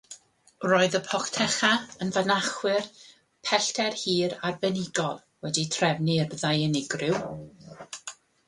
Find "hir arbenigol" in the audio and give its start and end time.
4.05-5.23